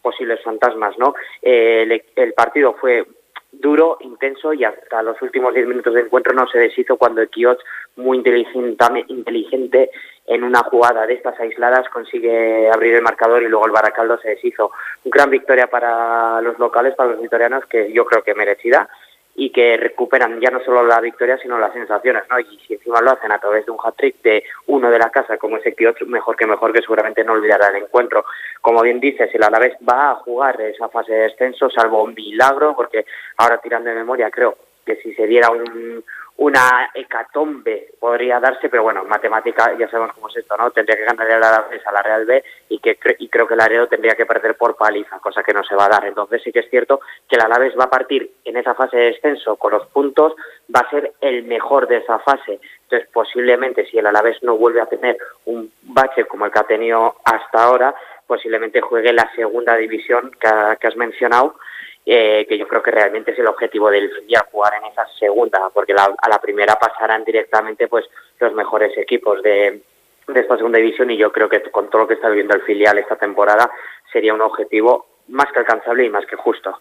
posibles 0.00 0.42
fantasmas, 0.42 0.96
¿no? 0.96 1.14
el, 1.42 2.02
el 2.16 2.32
partido 2.32 2.74
fue 2.80 3.06
duro, 3.52 3.98
intenso 4.00 4.52
y 4.54 4.64
hasta 4.64 5.02
los 5.02 5.20
últimos 5.20 5.54
diez 5.54 5.66
minutos 5.66 5.94
de 5.94 6.00
encuentro 6.00 6.32
no 6.32 6.46
se 6.48 6.58
deshizo 6.58 6.96
cuando 6.96 7.20
el 7.20 7.28
Kiot, 7.28 7.60
muy 7.96 8.16
inteligente, 8.16 9.90
en 10.26 10.44
una 10.44 10.60
jugada 10.60 11.06
de 11.06 11.14
estas 11.14 11.38
aisladas 11.40 11.88
consigue 11.88 12.70
abrir 12.70 12.94
el 12.94 13.02
marcador 13.02 13.42
y 13.42 13.48
luego 13.48 13.66
el 13.66 13.72
Baracaldo 13.72 14.18
se 14.18 14.30
deshizo. 14.30 14.70
Gran 15.04 15.30
victoria 15.30 15.66
para 15.66 16.40
los 16.40 16.58
locales, 16.58 16.94
para 16.94 17.10
los 17.10 17.20
vitorianos, 17.20 17.66
que 17.66 17.92
yo 17.92 18.04
creo 18.04 18.22
que 18.22 18.34
merecida 18.34 18.88
y 19.34 19.50
que 19.50 19.76
recuperan 19.78 20.40
ya 20.40 20.50
no 20.50 20.62
solo 20.62 20.84
la 20.84 21.00
victoria 21.00 21.38
sino 21.38 21.58
las 21.58 21.72
sensaciones, 21.72 22.24
¿no? 22.28 22.38
Y 22.38 22.58
si 22.66 22.74
encima 22.74 23.00
lo 23.00 23.12
hacen 23.12 23.32
a 23.32 23.38
través 23.38 23.64
de 23.64 23.72
un 23.72 23.78
hat-trick 23.82 24.20
de 24.22 24.44
uno 24.66 24.90
de 24.90 24.98
la 24.98 25.10
casa 25.10 25.38
como 25.38 25.56
ese 25.56 25.74
Kiot, 25.74 26.02
mejor 26.02 26.36
que 26.36 26.46
mejor 26.46 26.72
que 26.72 26.82
seguramente 26.82 27.24
no 27.24 27.32
olvidará 27.32 27.68
el 27.68 27.82
encuentro. 27.82 28.26
Como 28.60 28.82
bien 28.82 29.00
dices, 29.00 29.30
el 29.34 29.42
Alavés 29.42 29.74
va 29.88 30.10
a 30.10 30.14
jugar 30.16 30.60
esa 30.60 30.88
fase 30.88 31.12
de 31.12 31.22
descenso 31.22 31.70
salvo 31.70 32.04
un 32.04 32.14
milagro 32.14 32.74
porque 32.76 33.06
ahora 33.38 33.58
tirando 33.58 33.88
de 33.88 33.96
memoria 33.96 34.30
creo 34.30 34.56
que 34.84 34.96
si 34.96 35.14
se 35.14 35.26
diera 35.26 35.50
un, 35.50 36.04
una 36.36 36.90
hecatombe 36.94 37.90
podría 38.00 38.40
darse, 38.40 38.68
pero 38.68 38.82
bueno, 38.82 39.04
matemática 39.04 39.76
ya 39.78 39.88
sabemos 39.88 40.14
cómo 40.14 40.28
es 40.28 40.36
esto, 40.36 40.56
¿no? 40.56 40.70
Tendría 40.70 40.96
que 40.96 41.04
ganar 41.04 41.26
el 41.26 41.42
Alavés 41.42 41.86
a 41.86 41.92
la 41.92 42.02
Real 42.02 42.24
B 42.24 42.42
y 42.68 42.78
que 42.78 42.98
y 43.18 43.28
creo 43.28 43.46
que 43.46 43.54
el 43.54 43.60
Aredo 43.60 43.86
tendría 43.86 44.14
que 44.14 44.26
perder 44.26 44.56
por 44.56 44.76
paliza, 44.76 45.18
cosa 45.18 45.42
que 45.42 45.52
no 45.52 45.62
se 45.62 45.74
va 45.74 45.86
a 45.86 45.90
dar. 45.90 46.06
Entonces 46.06 46.42
sí 46.42 46.50
que 46.50 46.60
es 46.60 46.70
cierto 46.70 47.00
que 47.28 47.36
el 47.36 47.42
Alavés 47.42 47.74
va 47.78 47.84
a 47.84 47.90
partir 47.90 48.30
en 48.44 48.56
esa 48.56 48.74
fase 48.74 48.96
de 48.96 49.04
descenso 49.12 49.56
con 49.56 49.72
los 49.72 49.86
puntos, 49.88 50.34
va 50.74 50.80
a 50.80 50.90
ser 50.90 51.12
el 51.20 51.44
mejor 51.44 51.86
de 51.86 51.98
esa 51.98 52.18
fase. 52.18 52.60
Entonces 52.84 53.08
posiblemente 53.12 53.86
si 53.86 53.98
el 53.98 54.06
Alavés 54.06 54.42
no 54.42 54.56
vuelve 54.56 54.80
a 54.80 54.86
tener 54.86 55.18
un 55.44 55.70
bache 55.82 56.24
como 56.24 56.46
el 56.46 56.52
que 56.52 56.58
ha 56.58 56.64
tenido 56.64 57.16
hasta 57.24 57.62
ahora, 57.62 57.94
posiblemente 58.26 58.80
juegue 58.80 59.12
la 59.12 59.30
segunda 59.36 59.76
división 59.76 60.32
que 60.40 60.86
has 60.86 60.96
mencionado 60.96 61.56
eh, 62.04 62.46
que 62.48 62.58
yo 62.58 62.66
creo 62.66 62.82
que 62.82 62.90
realmente 62.90 63.32
es 63.32 63.38
el 63.38 63.46
objetivo 63.46 63.90
del 63.90 64.10
filial, 64.10 64.44
jugar 64.50 64.74
en 64.74 64.90
esa 64.90 65.06
segunda, 65.18 65.70
porque 65.72 65.94
a 65.94 66.28
la 66.28 66.40
primera 66.40 66.74
pasarán 66.76 67.24
directamente 67.24 67.88
pues 67.88 68.06
los 68.40 68.52
mejores 68.54 68.96
equipos 68.98 69.42
de, 69.42 69.82
de 70.26 70.40
esta 70.40 70.56
segunda 70.56 70.78
división 70.78 71.10
y 71.10 71.16
yo 71.16 71.30
creo 71.32 71.48
que 71.48 71.62
con 71.70 71.88
todo 71.90 72.02
lo 72.02 72.08
que 72.08 72.14
está 72.14 72.28
viviendo 72.28 72.54
el 72.54 72.62
filial 72.62 72.98
esta 72.98 73.16
temporada 73.16 73.70
sería 74.12 74.34
un 74.34 74.40
objetivo 74.40 75.06
más 75.28 75.46
que 75.52 75.60
alcanzable 75.60 76.04
y 76.04 76.10
más 76.10 76.26
que 76.26 76.36
justo. 76.36 76.78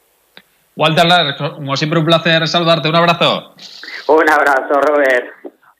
Walter, 0.76 1.06
como 1.38 1.76
siempre 1.76 2.00
un 2.00 2.06
placer 2.06 2.48
saludarte, 2.48 2.90
un 2.90 2.96
abrazo. 2.96 3.54
Un 4.08 4.30
abrazo, 4.30 4.82
Robert. 4.82 5.34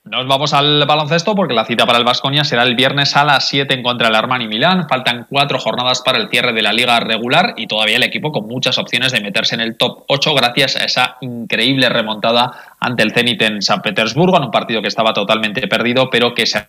Nos 0.04 0.26
vamos 0.26 0.52
al 0.52 0.84
baloncesto 0.84 1.36
porque 1.36 1.54
la 1.54 1.64
cita 1.64 1.86
para 1.86 1.98
el 1.98 2.04
Vasconia 2.04 2.42
será 2.42 2.64
el 2.64 2.74
viernes 2.74 3.16
a 3.16 3.24
las 3.24 3.46
7 3.46 3.72
en 3.72 3.84
contra 3.84 4.08
del 4.08 4.16
Armani 4.16 4.48
Milán. 4.48 4.88
Faltan 4.88 5.26
cuatro 5.30 5.60
jornadas 5.60 6.02
para 6.04 6.18
el 6.18 6.28
cierre 6.28 6.52
de 6.52 6.60
la 6.60 6.72
liga 6.72 6.98
regular 6.98 7.54
y 7.56 7.68
todavía 7.68 7.96
el 7.96 8.02
equipo 8.02 8.32
con 8.32 8.48
muchas 8.48 8.78
opciones 8.78 9.12
de 9.12 9.20
meterse 9.20 9.54
en 9.54 9.60
el 9.60 9.76
top 9.76 10.04
8 10.08 10.34
gracias 10.34 10.74
a 10.74 10.84
esa 10.84 11.18
increíble 11.20 11.88
remontada 11.88 12.74
ante 12.80 13.04
el 13.04 13.12
Zenit 13.12 13.42
en 13.42 13.62
San 13.62 13.80
Petersburgo 13.80 14.36
en 14.36 14.44
un 14.44 14.50
partido 14.50 14.82
que 14.82 14.88
estaba 14.88 15.12
totalmente 15.12 15.68
perdido 15.68 16.10
pero 16.10 16.34
que 16.34 16.46
se 16.46 16.66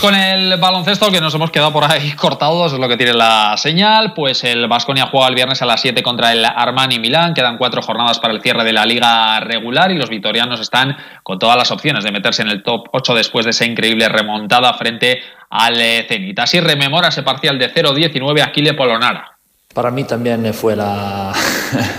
Con 0.00 0.14
el 0.14 0.56
baloncesto 0.58 1.10
que 1.10 1.20
nos 1.20 1.34
hemos 1.34 1.50
quedado 1.50 1.72
por 1.72 1.82
ahí 1.82 2.12
cortados, 2.16 2.72
es 2.72 2.78
lo 2.78 2.88
que 2.88 2.96
tiene 2.96 3.14
la 3.14 3.56
señal. 3.56 4.14
Pues 4.14 4.44
el 4.44 4.68
Vasconia 4.68 5.08
juega 5.10 5.26
el 5.26 5.34
viernes 5.34 5.60
a 5.60 5.66
las 5.66 5.80
7 5.80 6.04
contra 6.04 6.32
el 6.32 6.44
Armani 6.44 7.00
Milán. 7.00 7.34
Quedan 7.34 7.58
cuatro 7.58 7.82
jornadas 7.82 8.20
para 8.20 8.32
el 8.32 8.40
cierre 8.40 8.62
de 8.62 8.72
la 8.72 8.86
liga 8.86 9.40
regular 9.40 9.90
y 9.90 9.96
los 9.96 10.08
vitorianos 10.08 10.60
están 10.60 10.96
con 11.24 11.40
todas 11.40 11.56
las 11.56 11.72
opciones 11.72 12.04
de 12.04 12.12
meterse 12.12 12.42
en 12.42 12.48
el 12.48 12.62
top 12.62 12.86
8 12.92 13.14
después 13.14 13.44
de 13.44 13.50
esa 13.50 13.64
increíble 13.64 14.08
remontada 14.08 14.72
frente 14.74 15.20
al 15.50 15.76
Zenit. 16.06 16.38
Así 16.38 16.60
rememora 16.60 17.08
ese 17.08 17.24
parcial 17.24 17.58
de 17.58 17.74
0-19 17.74 18.42
Aquile 18.46 18.74
Polonara. 18.74 19.32
Para 19.74 19.90
mí 19.90 20.04
también 20.04 20.54
fue 20.54 20.76
la, 20.76 21.32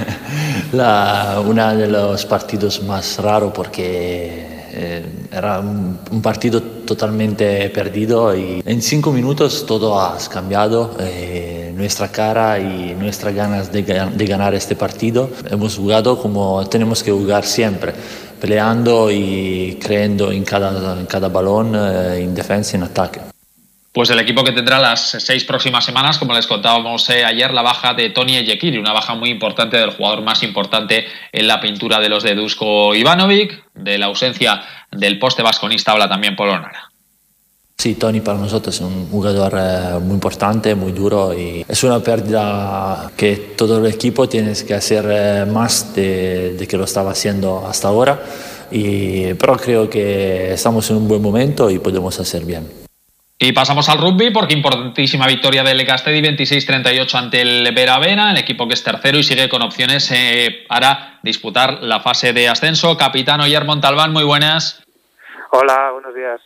la, 0.71 1.41
una 1.45 1.75
de 1.75 1.87
los 1.87 2.25
partidos 2.25 2.81
más 2.81 3.19
raros 3.19 3.51
porque 3.53 4.48
eh, 4.81 5.03
era 5.31 5.59
un, 5.59 6.21
partido 6.21 6.61
totalmente 6.61 7.69
perdido 7.69 8.35
y 8.35 8.61
en 8.65 8.81
cinco 8.81 9.11
minutos 9.11 9.65
todo 9.65 9.99
ha 9.99 10.17
cambiado. 10.29 10.95
Eh, 10.99 11.73
nuestra 11.75 12.09
cara 12.09 12.59
y 12.59 12.93
nuestras 12.95 13.33
ganas 13.33 13.71
de, 13.71 13.83
ganar 13.83 14.53
este 14.53 14.75
partido. 14.75 15.29
Hemos 15.49 15.77
jugado 15.77 16.21
como 16.21 16.67
tenemos 16.67 17.01
que 17.01 17.11
jugar 17.11 17.45
siempre, 17.45 17.93
peleando 18.39 19.09
y 19.09 19.77
creyendo 19.81 20.31
en 20.31 20.43
cada, 20.43 21.27
balón, 21.29 21.73
eh, 21.75 22.23
en 22.23 22.35
defensa 22.35 22.75
y 22.75 22.77
en 22.77 22.83
ataque. 22.83 23.28
Pues 23.91 24.11
el 24.11 24.19
equipo 24.19 24.43
que 24.43 24.51
tendrá 24.51 24.77
las 24.77 25.17
seis 25.19 25.43
próximas 25.43 25.83
semanas, 25.83 26.19
como 26.19 26.33
les 26.33 26.45
contábamos 26.45 27.09
eh, 27.09 27.25
ayer, 27.25 27.51
la 27.51 27.63
baja 27.63 27.95
de 27.95 28.11
Tony 28.11 28.37
Ejekiri, 28.37 28.77
una 28.77 28.93
baja 28.93 29.15
muy 29.15 29.29
importante 29.29 29.77
del 29.77 29.91
jugador 29.91 30.21
más 30.21 30.43
importante 30.43 31.07
en 31.31 31.47
la 31.47 31.59
pintura 31.59 31.99
de 31.99 32.07
los 32.07 32.21
de 32.21 32.35
Dusko 32.35 32.93
Ivanovic, 32.93 33.63
de 33.73 33.97
la 33.97 34.05
ausencia 34.05 34.61
del 34.91 35.17
poste 35.17 35.41
vasconista 35.41 35.91
habla 35.91 36.07
también 36.07 36.35
Polonara. 36.35 36.91
Sí, 37.79 37.95
Tony 37.95 38.19
para 38.19 38.37
nosotros 38.37 38.75
es 38.75 38.81
un 38.81 39.09
jugador 39.09 39.53
eh, 39.57 39.99
muy 39.99 40.15
importante, 40.15 40.75
muy 40.75 40.91
duro 40.91 41.33
y 41.33 41.65
es 41.67 41.83
una 41.83 41.99
pérdida 41.99 43.09
que 43.17 43.53
todo 43.57 43.79
el 43.79 43.91
equipo 43.91 44.29
tiene 44.29 44.53
que 44.67 44.73
hacer 44.75 45.05
eh, 45.09 45.45
más 45.45 45.95
de, 45.95 46.53
de 46.53 46.67
que 46.67 46.77
lo 46.77 46.83
estaba 46.83 47.11
haciendo 47.11 47.65
hasta 47.65 47.87
ahora. 47.87 48.19
Y, 48.69 49.33
pero 49.33 49.57
creo 49.57 49.89
que 49.89 50.53
estamos 50.53 50.87
en 50.91 50.97
un 50.97 51.07
buen 51.07 51.21
momento 51.21 51.71
y 51.71 51.79
podemos 51.79 52.19
hacer 52.19 52.45
bien. 52.45 52.78
Y 53.41 53.53
pasamos 53.53 53.87
al 53.87 53.99
rugby 53.99 54.31
porque 54.31 54.53
importantísima 54.53 55.25
victoria 55.25 55.63
del 55.63 55.85
Castedi 55.85 56.21
26-38 56.21 57.15
ante 57.15 57.41
el 57.41 57.73
Veravena, 57.73 58.31
el 58.31 58.37
equipo 58.37 58.67
que 58.67 58.73
es 58.73 58.83
tercero 58.83 59.17
y 59.17 59.23
sigue 59.23 59.47
con 59.47 59.61
opciones 59.61 60.11
eh, 60.11 60.65
para 60.67 61.19
disputar 61.23 61.81
la 61.81 62.01
fase 62.01 62.33
de 62.33 62.49
ascenso. 62.49 62.97
Capitán 62.97 63.39
Oyer 63.39 63.63
Montalbán, 63.63 64.11
muy 64.11 64.25
buenas. 64.25 64.85
Hola, 65.51 65.91
buenos 65.93 66.13
días. 66.13 66.41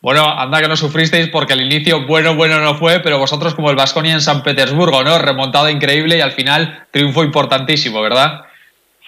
Bueno, 0.00 0.28
anda 0.28 0.60
que 0.60 0.68
no 0.68 0.76
sufristeis 0.76 1.28
porque 1.28 1.54
al 1.54 1.60
inicio 1.60 2.06
bueno, 2.06 2.36
bueno 2.36 2.60
no 2.60 2.76
fue, 2.76 3.00
pero 3.00 3.18
vosotros 3.18 3.56
como 3.56 3.70
el 3.70 3.76
Vasconia 3.76 4.12
en 4.12 4.20
San 4.20 4.44
Petersburgo, 4.44 5.02
¿no? 5.02 5.18
Remontado 5.18 5.68
increíble 5.68 6.18
y 6.18 6.20
al 6.20 6.30
final 6.30 6.86
triunfo 6.92 7.24
importantísimo, 7.24 8.00
¿verdad? 8.00 8.44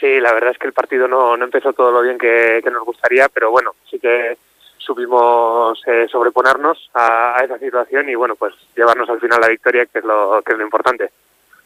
Sí, 0.00 0.18
la 0.18 0.32
verdad 0.32 0.50
es 0.50 0.58
que 0.58 0.66
el 0.66 0.72
partido 0.72 1.06
no, 1.06 1.36
no 1.36 1.44
empezó 1.44 1.72
todo 1.74 1.92
lo 1.92 2.02
bien 2.02 2.18
que 2.18 2.60
nos 2.72 2.84
gustaría, 2.84 3.28
pero 3.28 3.52
bueno, 3.52 3.76
sí 3.88 4.00
que 4.00 4.36
supimos 4.80 5.80
eh, 5.86 6.06
sobreponernos 6.10 6.90
a, 6.94 7.36
esa 7.44 7.58
situación 7.58 8.08
y 8.08 8.14
bueno, 8.14 8.34
pues 8.34 8.54
llevarnos 8.76 9.08
al 9.08 9.20
final 9.20 9.40
la 9.40 9.48
victoria, 9.48 9.86
que 9.86 10.00
es 10.00 10.04
lo, 10.04 10.42
que 10.44 10.52
es 10.52 10.58
lo 10.58 10.64
importante. 10.64 11.10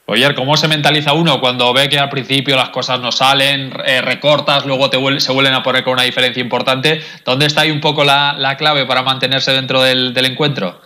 Oye, 0.07 0.35
¿cómo 0.35 0.57
se 0.59 0.69
mentaliza 0.69 1.15
uno 1.15 1.41
cuando 1.41 1.73
ve 1.73 1.89
que 1.89 1.99
al 1.99 2.11
principio 2.11 2.57
las 2.57 2.69
cosas 2.69 3.01
no 3.01 3.11
salen, 3.11 3.73
eh, 3.87 4.03
recortas, 4.03 4.67
luego 4.67 4.91
te 4.91 4.99
se 5.21 5.33
vuelven 5.33 5.55
a 5.55 5.63
poner 5.63 5.83
con 5.83 5.95
una 5.95 6.03
diferencia 6.03 6.43
importante? 6.43 7.01
¿Dónde 7.25 7.47
está 7.47 7.63
ahí 7.63 7.71
un 7.71 7.81
poco 7.81 8.05
la, 8.05 8.55
clave 8.59 8.85
para 8.85 9.03
mantenerse 9.03 9.53
dentro 9.53 9.81
del, 9.81 10.13
encuentro? 10.17 10.79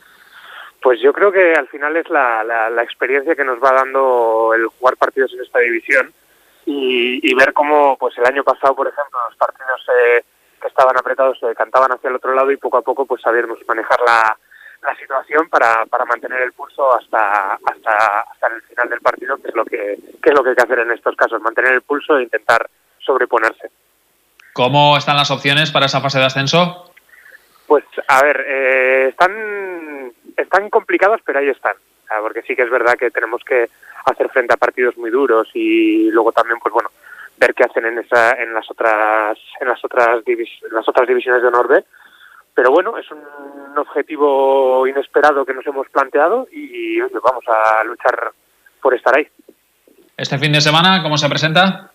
Pues 0.80 1.00
yo 1.00 1.12
creo 1.12 1.32
que 1.32 1.52
al 1.54 1.66
final 1.66 1.96
es 1.96 2.08
la, 2.10 2.44
la, 2.44 2.82
experiencia 2.84 3.34
que 3.34 3.44
nos 3.44 3.58
va 3.58 3.72
dando 3.72 4.54
el 4.54 4.68
jugar 4.68 4.96
partidos 4.96 5.32
en 5.34 5.40
esta 5.40 5.58
división 5.58 6.12
y, 6.64 7.18
y 7.28 7.34
ver 7.34 7.52
cómo, 7.52 7.96
pues 7.98 8.16
el 8.18 8.24
año 8.24 8.44
pasado, 8.44 8.76
por 8.76 8.86
ejemplo, 8.86 9.18
los 9.28 9.36
partidos 9.36 9.84
eh, 9.88 10.22
que 10.60 10.68
estaban 10.68 10.96
apretados 10.96 11.38
se 11.38 11.46
decantaban 11.46 11.92
hacia 11.92 12.08
el 12.08 12.16
otro 12.16 12.34
lado 12.34 12.50
y 12.50 12.56
poco 12.56 12.78
a 12.78 12.82
poco 12.82 13.06
pues 13.06 13.22
sabíamos 13.22 13.58
manejar 13.66 13.98
la, 14.04 14.36
la 14.82 14.94
situación 14.96 15.48
para, 15.48 15.86
para 15.86 16.04
mantener 16.04 16.42
el 16.42 16.52
pulso 16.52 16.94
hasta, 16.94 17.54
hasta, 17.54 18.20
hasta 18.20 18.46
el 18.54 18.62
final 18.62 18.88
del 18.88 19.00
partido, 19.00 19.36
que 19.38 19.48
es 19.48 19.54
lo 19.54 19.64
que, 19.64 19.98
que 20.22 20.30
es 20.30 20.34
lo 20.34 20.42
que 20.42 20.50
hay 20.50 20.56
que 20.56 20.62
hacer 20.62 20.78
en 20.80 20.92
estos 20.92 21.16
casos, 21.16 21.40
mantener 21.40 21.74
el 21.74 21.82
pulso 21.82 22.16
e 22.16 22.22
intentar 22.24 22.68
sobreponerse. 22.98 23.70
¿Cómo 24.52 24.96
están 24.96 25.16
las 25.16 25.30
opciones 25.30 25.70
para 25.70 25.86
esa 25.86 26.00
fase 26.00 26.18
de 26.18 26.24
ascenso? 26.26 26.92
Pues 27.66 27.84
a 28.06 28.22
ver, 28.22 28.44
eh, 28.46 29.08
están, 29.10 30.12
están 30.36 30.70
complicadas, 30.70 31.20
pero 31.24 31.38
ahí 31.38 31.48
están. 31.48 31.74
Porque 32.22 32.42
sí 32.42 32.56
que 32.56 32.62
es 32.62 32.70
verdad 32.70 32.94
que 32.94 33.10
tenemos 33.10 33.44
que 33.44 33.68
hacer 34.06 34.30
frente 34.30 34.54
a 34.54 34.56
partidos 34.56 34.96
muy 34.96 35.10
duros 35.10 35.48
y 35.52 36.10
luego 36.10 36.32
también, 36.32 36.58
pues 36.58 36.72
bueno, 36.72 36.90
ver 37.38 37.54
qué 37.54 37.64
hacen 37.64 37.86
en 37.86 37.98
esa 37.98 38.32
en 38.32 38.52
las 38.52 38.70
otras 38.70 39.38
en 39.60 39.68
las 39.68 39.84
otras 39.84 40.22
las 40.70 40.88
otras 40.88 41.08
divisiones 41.08 41.42
de 41.42 41.50
Norbe. 41.50 41.84
Pero 42.54 42.70
bueno 42.70 42.98
es 42.98 43.10
un 43.10 43.78
objetivo 43.78 44.86
inesperado 44.86 45.44
que 45.44 45.54
nos 45.54 45.66
hemos 45.66 45.88
planteado 45.88 46.48
y 46.50 47.00
vamos 47.00 47.44
a 47.46 47.84
luchar 47.84 48.32
por 48.82 48.94
estar 48.94 49.16
ahí. 49.16 49.28
Este 50.16 50.38
fin 50.38 50.52
de 50.52 50.60
semana 50.60 51.02
cómo 51.02 51.16
se 51.16 51.28
presenta 51.28 51.90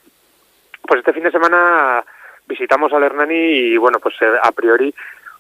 pues 0.87 0.99
este 0.99 1.13
fin 1.13 1.23
de 1.23 1.31
semana 1.31 2.03
visitamos 2.47 2.91
al 2.93 3.03
Hernani 3.03 3.35
y 3.35 3.77
bueno 3.77 3.99
pues 3.99 4.15
eh, 4.21 4.31
a 4.41 4.51
priori 4.51 4.93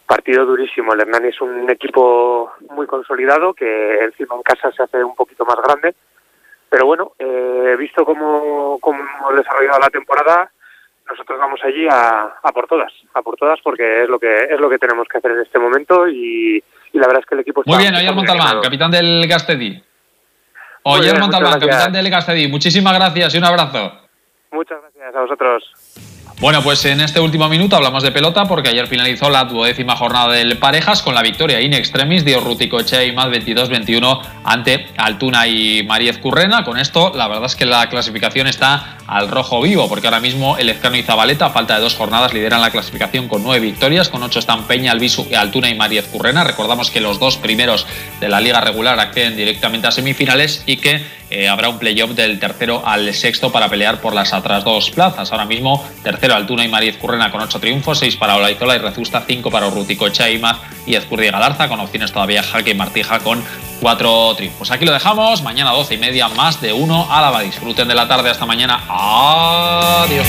partido 0.05 0.45
durísimo. 0.45 0.93
El 0.93 1.01
Hernani 1.01 1.29
es 1.29 1.41
un 1.41 1.69
equipo 1.69 2.53
muy 2.69 2.87
consolidado 2.87 3.53
que 3.53 4.03
encima 4.03 4.35
en 4.35 4.41
casa 4.41 4.71
se 4.71 4.83
hace 4.83 5.03
un 5.03 5.15
poquito 5.15 5.45
más 5.45 5.57
grande 5.63 5.95
pero 6.73 6.87
bueno, 6.87 7.11
eh, 7.19 7.75
visto 7.77 8.03
cómo, 8.03 8.79
cómo, 8.81 8.97
hemos 8.97 9.35
desarrollado 9.35 9.79
la 9.79 9.91
temporada, 9.91 10.49
nosotros 11.07 11.37
vamos 11.37 11.59
allí 11.63 11.87
a, 11.87 12.33
por 12.51 12.65
todas, 12.65 12.91
a 13.13 13.21
por 13.21 13.35
todas, 13.35 13.59
porque 13.63 14.01
es 14.01 14.09
lo 14.09 14.17
que 14.17 14.45
es 14.45 14.59
lo 14.59 14.71
que 14.71 14.79
tenemos 14.79 15.07
que 15.07 15.19
hacer 15.19 15.33
en 15.33 15.41
este 15.41 15.59
momento 15.59 16.07
y, 16.07 16.63
la 16.93 17.05
verdad 17.05 17.19
es 17.19 17.27
que 17.27 17.35
el 17.35 17.41
equipo 17.41 17.61
está 17.61 17.71
muy 17.71 17.83
bien. 17.83 17.93
Oyer 17.93 18.15
Montalbán, 18.15 18.61
capitán 18.61 18.89
del 18.89 19.27
Gastedi. 19.27 19.83
Oyer 20.81 21.19
Montalbán, 21.19 21.59
capitán 21.59 21.93
del 21.93 22.09
Gastedi. 22.09 22.47
Muchísimas 22.47 22.95
gracias 22.95 23.35
y 23.35 23.37
un 23.37 23.45
abrazo. 23.45 23.91
Muchas 24.51 24.81
gracias 24.81 25.15
a 25.15 25.21
vosotros. 25.21 26.12
Bueno, 26.43 26.61
pues 26.61 26.83
en 26.83 26.99
este 26.99 27.21
último 27.21 27.47
minuto 27.47 27.77
hablamos 27.77 28.03
de 28.03 28.11
pelota 28.11 28.43
porque 28.49 28.67
ayer 28.67 28.85
finalizó 28.87 29.29
la 29.29 29.45
duodécima 29.45 29.95
jornada 29.95 30.33
del 30.33 30.57
Parejas 30.57 31.01
con 31.01 31.15
la 31.15 31.21
victoria 31.21 31.61
in 31.61 31.71
extremis 31.71 32.25
de 32.25 32.35
Urruticoechea 32.35 33.05
y 33.05 33.13
más 33.13 33.27
22-21 33.27 34.19
ante 34.43 34.87
Altuna 34.97 35.47
y 35.47 35.83
Mariez 35.83 36.17
Currena. 36.17 36.65
Con 36.65 36.77
esto, 36.77 37.13
la 37.15 37.29
verdad 37.29 37.45
es 37.45 37.55
que 37.55 37.65
la 37.65 37.87
clasificación 37.87 38.47
está 38.47 38.97
al 39.13 39.27
rojo 39.27 39.61
vivo 39.61 39.87
porque 39.87 40.07
ahora 40.07 40.19
mismo 40.19 40.57
el 40.57 40.69
Ezcano 40.69 40.97
y 40.97 41.03
Zabaleta, 41.03 41.45
a 41.45 41.49
falta 41.51 41.75
de 41.75 41.81
dos 41.81 41.93
jornadas, 41.93 42.33
lideran 42.33 42.61
la 42.61 42.71
clasificación 42.71 43.27
con 43.27 43.43
nueve 43.43 43.63
victorias. 43.63 44.09
Con 44.09 44.23
ocho 44.23 44.39
están 44.39 44.63
Peña, 44.63 44.91
Albisu, 44.91 45.27
Altuna 45.37 45.69
y 45.69 45.75
Mariez 45.75 46.07
Currena. 46.07 46.43
Recordamos 46.43 46.89
que 46.89 46.99
los 46.99 47.19
dos 47.19 47.37
primeros 47.37 47.85
de 48.19 48.27
la 48.27 48.41
liga 48.41 48.59
regular 48.59 48.99
acceden 48.99 49.35
directamente 49.35 49.85
a 49.85 49.91
semifinales 49.91 50.63
y 50.65 50.77
que 50.77 51.05
eh, 51.29 51.47
habrá 51.47 51.69
un 51.69 51.77
playoff 51.77 52.11
del 52.11 52.39
tercero 52.39 52.81
al 52.85 53.13
sexto 53.13 53.51
para 53.51 53.69
pelear 53.69 54.01
por 54.01 54.13
las 54.15 54.33
otras 54.33 54.63
dos 54.63 54.89
plazas. 54.89 55.31
Ahora 55.31 55.45
mismo, 55.45 55.83
tercero 56.01 56.33
Altuna 56.33 56.65
y 56.65 56.67
Mariez 56.67 56.97
Currena 56.97 57.31
con 57.31 57.41
ocho 57.41 57.59
triunfos, 57.59 57.99
seis 57.99 58.15
para 58.15 58.35
Olaizola 58.35 58.75
y 58.75 58.79
Rezusta, 58.79 59.23
cinco 59.27 59.51
para 59.51 59.67
Urrutico 59.67 60.09
Chaimaz 60.09 60.57
y 60.87 60.95
Ezcurri 60.95 61.29
Galarza, 61.29 61.69
con 61.69 61.79
opciones 61.79 62.11
todavía 62.11 62.41
Jaque 62.41 62.71
y 62.71 62.75
Martija 62.75 63.19
con 63.19 63.43
cuatro 63.83 64.33
triunfos. 64.35 64.71
Aquí 64.71 64.85
lo 64.85 64.93
dejamos, 64.93 65.43
mañana 65.43 65.71
doce 65.71 65.95
y 65.95 65.97
media, 65.97 66.29
más 66.29 66.61
de 66.61 66.71
uno. 66.71 67.05
Álava, 67.11 67.41
disfruten 67.41 67.85
de 67.85 67.93
la 67.93 68.07
tarde 68.07 68.29
hasta 68.29 68.45
mañana. 68.45 68.81
Adiós. 68.87 70.25